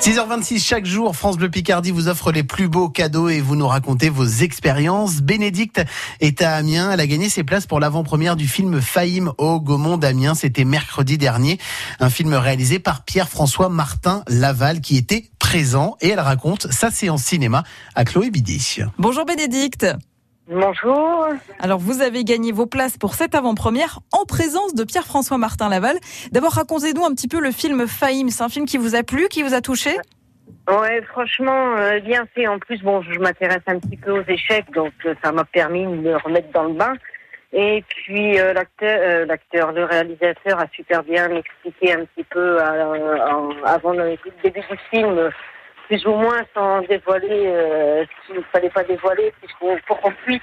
6h26 0.00 0.64
chaque 0.64 0.86
jour, 0.86 1.16
France 1.16 1.36
Bleu 1.36 1.50
Picardie 1.50 1.90
vous 1.90 2.06
offre 2.06 2.30
les 2.30 2.44
plus 2.44 2.68
beaux 2.68 2.88
cadeaux 2.88 3.28
et 3.28 3.40
vous 3.40 3.56
nous 3.56 3.66
racontez 3.66 4.08
vos 4.08 4.24
expériences. 4.24 5.20
Bénédicte 5.22 5.82
est 6.20 6.40
à 6.40 6.54
Amiens. 6.54 6.92
Elle 6.92 7.00
a 7.00 7.06
gagné 7.06 7.28
ses 7.28 7.42
places 7.42 7.66
pour 7.66 7.80
l'avant-première 7.80 8.36
du 8.36 8.46
film 8.46 8.80
Faïm 8.80 9.32
au 9.38 9.60
Gaumont 9.60 9.98
d'Amiens. 9.98 10.36
C'était 10.36 10.64
mercredi 10.64 11.18
dernier. 11.18 11.58
Un 11.98 12.10
film 12.10 12.32
réalisé 12.34 12.78
par 12.78 13.04
Pierre-François 13.04 13.68
Martin 13.68 14.22
Laval 14.28 14.80
qui 14.80 14.96
était 14.96 15.30
présent 15.40 15.96
et 16.00 16.10
elle 16.10 16.20
raconte 16.20 16.70
sa 16.72 16.90
séance 16.92 17.24
cinéma 17.24 17.64
à 17.96 18.04
Chloé 18.04 18.30
Bidet. 18.30 18.58
Bonjour 18.98 19.24
Bénédicte. 19.24 19.84
Bonjour. 20.50 21.28
Alors 21.58 21.78
vous 21.78 22.00
avez 22.00 22.24
gagné 22.24 22.52
vos 22.52 22.64
places 22.64 22.96
pour 22.96 23.12
cette 23.12 23.34
avant-première 23.34 23.98
en 24.12 24.24
présence 24.24 24.74
de 24.74 24.82
Pierre-François 24.82 25.36
Martin 25.36 25.68
Laval. 25.68 25.96
D'abord 26.32 26.52
racontez-nous 26.52 27.04
un 27.04 27.10
petit 27.10 27.28
peu 27.28 27.38
le 27.38 27.50
film 27.50 27.86
Faïm. 27.86 28.30
C'est 28.30 28.42
un 28.42 28.48
film 28.48 28.64
qui 28.64 28.78
vous 28.78 28.96
a 28.96 29.02
plu, 29.02 29.28
qui 29.28 29.42
vous 29.42 29.52
a 29.52 29.60
touché? 29.60 29.90
Ouais, 30.66 31.02
franchement, 31.02 31.76
euh, 31.76 32.00
bien 32.00 32.24
fait. 32.34 32.46
En 32.46 32.58
plus, 32.58 32.82
bon, 32.82 33.02
je 33.02 33.18
m'intéresse 33.18 33.62
un 33.66 33.78
petit 33.78 33.98
peu 33.98 34.12
aux 34.12 34.24
échecs, 34.26 34.70
donc 34.72 34.92
euh, 35.04 35.14
ça 35.22 35.32
m'a 35.32 35.44
permis 35.44 35.84
de 35.84 35.90
me 35.90 36.16
remettre 36.16 36.50
dans 36.52 36.64
le 36.64 36.72
bain. 36.72 36.94
Et 37.52 37.84
puis 37.86 38.40
euh, 38.40 38.54
l'acteur, 38.54 39.26
l'acteur, 39.26 39.72
le 39.72 39.84
réalisateur 39.84 40.60
a 40.60 40.66
super 40.74 41.02
bien 41.02 41.30
expliqué 41.30 41.92
un 41.92 42.06
petit 42.06 42.24
peu 42.24 42.58
avant 43.64 43.92
le 43.92 44.16
début 44.42 44.60
du 44.60 44.78
film, 44.90 45.30
plus 45.88 46.04
ou 46.06 46.12
moins 46.12 46.42
sans 46.54 46.82
dévoiler 46.82 47.46
euh, 47.46 48.04
ce 48.04 48.26
qu'il 48.26 48.36
ne 48.36 48.44
fallait 48.52 48.70
pas 48.70 48.84
dévoiler, 48.84 49.32
pour 49.86 50.00
qu'on 50.00 50.12
puisse 50.24 50.40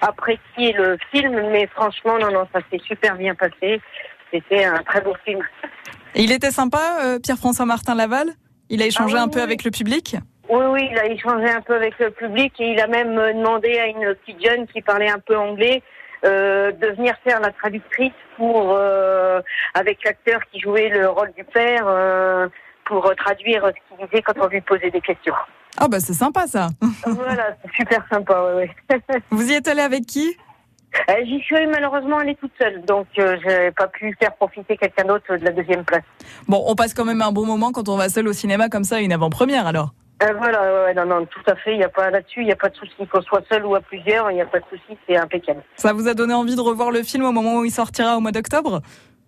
apprécier 0.00 0.72
le 0.72 0.96
film. 1.10 1.34
Mais 1.50 1.66
franchement, 1.66 2.18
non, 2.18 2.30
non, 2.30 2.46
ça 2.52 2.60
s'est 2.70 2.80
super 2.86 3.16
bien 3.16 3.34
passé. 3.34 3.80
C'était 4.30 4.64
un 4.64 4.82
très 4.84 5.00
beau 5.00 5.14
film. 5.24 5.42
Et 6.14 6.22
il 6.22 6.32
était 6.32 6.50
sympa, 6.50 6.98
euh, 7.02 7.18
Pierre-François 7.18 7.66
Martin 7.66 7.94
Laval? 7.94 8.28
Il 8.70 8.82
a 8.82 8.86
échangé 8.86 9.14
Ah 9.16 9.22
oui, 9.22 9.24
un 9.24 9.28
peu 9.28 9.38
oui. 9.38 9.44
avec 9.44 9.64
le 9.64 9.70
public? 9.70 10.16
Oui, 10.48 10.64
oui, 10.70 10.88
il 10.90 10.98
a 10.98 11.06
échangé 11.06 11.48
un 11.50 11.60
peu 11.60 11.74
avec 11.74 11.98
le 11.98 12.10
public 12.10 12.52
et 12.60 12.72
il 12.72 12.80
a 12.80 12.86
même 12.86 13.18
euh, 13.18 13.32
demandé 13.32 13.78
à 13.78 13.86
une 13.86 14.14
petite 14.14 14.42
jeune 14.44 14.66
qui 14.68 14.80
parlait 14.80 15.10
un 15.10 15.18
peu 15.18 15.36
anglais 15.36 15.82
euh, 16.24 16.72
de 16.72 16.86
venir 16.88 17.14
faire 17.24 17.40
la 17.40 17.50
traductrice 17.50 18.12
pour 18.36 18.74
euh, 18.76 19.40
avec 19.74 20.04
l'acteur 20.04 20.40
qui 20.50 20.60
jouait 20.60 20.88
le 20.88 21.08
rôle 21.08 21.32
du 21.36 21.44
père 21.44 21.84
euh, 21.86 22.48
pour 22.88 23.06
euh, 23.06 23.14
traduire 23.14 23.62
ce 23.66 23.96
qu'il 23.96 24.06
disait 24.06 24.22
quand 24.22 24.32
on 24.40 24.48
lui 24.48 24.60
posait 24.62 24.90
des 24.90 25.00
questions. 25.00 25.34
Ah 25.76 25.86
bah 25.86 26.00
c'est 26.00 26.14
sympa 26.14 26.46
ça. 26.46 26.68
voilà, 27.06 27.56
c'est 27.62 27.72
super 27.82 28.04
sympa, 28.10 28.52
oui. 28.56 28.64
oui. 28.90 29.16
Vous 29.30 29.48
y 29.50 29.54
êtes 29.54 29.68
allé 29.68 29.82
avec 29.82 30.06
qui? 30.06 30.36
Euh, 31.10 31.14
J'y 31.24 31.40
suis 31.40 31.66
malheureusement 31.66 32.18
allée 32.18 32.34
toute 32.34 32.50
seule, 32.58 32.82
donc 32.86 33.06
euh, 33.18 33.36
j'ai 33.44 33.70
pas 33.72 33.86
pu 33.88 34.16
faire 34.18 34.34
profiter 34.34 34.76
quelqu'un 34.76 35.04
d'autre 35.04 35.36
de 35.36 35.44
la 35.44 35.52
deuxième 35.52 35.84
place. 35.84 36.02
Bon, 36.48 36.64
on 36.66 36.74
passe 36.74 36.94
quand 36.94 37.04
même 37.04 37.20
un 37.20 37.30
bon 37.30 37.44
moment 37.44 37.72
quand 37.72 37.88
on 37.90 37.96
va 37.96 38.08
seul 38.08 38.26
au 38.26 38.32
cinéma 38.32 38.68
comme 38.70 38.84
ça, 38.84 39.00
une 39.00 39.12
avant-première 39.12 39.66
alors. 39.66 39.92
Euh, 40.22 40.32
voilà, 40.36 40.60
ouais, 40.62 40.84
ouais, 40.86 40.94
non, 40.94 41.06
non, 41.06 41.26
tout 41.26 41.42
à 41.46 41.54
fait. 41.54 41.74
Il 41.74 41.78
y 41.78 41.84
a 41.84 41.88
pas 41.88 42.10
là-dessus, 42.10 42.40
il 42.40 42.46
n'y 42.46 42.52
a 42.52 42.56
pas 42.56 42.70
de 42.70 42.74
souci. 42.74 43.06
Qu'on 43.06 43.22
soit 43.22 43.42
seul 43.48 43.64
ou 43.64 43.76
à 43.76 43.80
plusieurs, 43.80 44.32
il 44.32 44.34
n'y 44.34 44.40
a 44.40 44.46
pas 44.46 44.58
de 44.58 44.64
souci. 44.68 44.98
C'est 45.06 45.16
impeccable. 45.16 45.62
Ça 45.76 45.92
vous 45.92 46.08
a 46.08 46.14
donné 46.14 46.34
envie 46.34 46.56
de 46.56 46.60
revoir 46.60 46.90
le 46.90 47.04
film 47.04 47.24
au 47.24 47.30
moment 47.30 47.58
où 47.58 47.64
il 47.64 47.70
sortira 47.70 48.16
au 48.16 48.20
mois 48.20 48.32
d'octobre? 48.32 48.82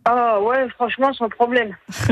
Ah 0.05 0.41
ouais, 0.41 0.69
franchement, 0.70 1.12
sans 1.12 1.28
problème. 1.28 1.77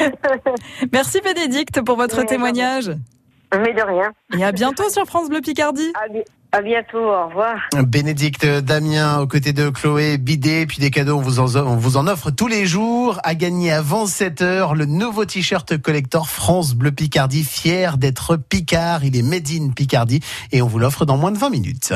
Merci 0.92 1.20
Bénédicte 1.22 1.80
pour 1.82 1.96
votre 1.96 2.22
témoignage. 2.24 2.92
Mais 3.54 3.72
de 3.72 3.80
rien. 3.82 4.12
Et 4.38 4.44
à 4.44 4.52
bientôt 4.52 4.88
sur 4.90 5.06
France 5.06 5.28
Bleu 5.30 5.40
Picardie. 5.40 5.90
À, 5.94 6.12
bi- 6.12 6.18
à 6.52 6.60
bientôt. 6.60 6.98
Au 6.98 7.28
revoir. 7.28 7.56
Bénédicte 7.82 8.44
Damien 8.44 9.20
aux 9.20 9.26
côtés 9.26 9.54
de 9.54 9.70
Chloé 9.70 10.18
Bidet. 10.18 10.66
Puis 10.66 10.78
des 10.80 10.90
cadeaux, 10.90 11.16
on 11.16 11.22
vous, 11.22 11.40
en, 11.40 11.56
on 11.56 11.76
vous 11.76 11.96
en 11.96 12.06
offre 12.06 12.30
tous 12.30 12.46
les 12.46 12.66
jours. 12.66 13.18
À 13.24 13.34
gagner 13.34 13.72
avant 13.72 14.04
7 14.06 14.42
heures, 14.42 14.74
le 14.74 14.84
nouveau 14.84 15.24
t-shirt 15.24 15.78
collector 15.78 16.28
France 16.28 16.74
Bleu 16.74 16.90
Picardie. 16.92 17.42
Fier 17.42 17.96
d'être 17.96 18.36
Picard. 18.36 19.02
Il 19.04 19.16
est 19.16 19.22
made 19.22 19.48
in 19.50 19.70
Picardie 19.70 20.20
et 20.52 20.60
on 20.60 20.66
vous 20.66 20.78
l'offre 20.78 21.06
dans 21.06 21.16
moins 21.16 21.30
de 21.32 21.38
20 21.38 21.48
minutes. 21.48 21.94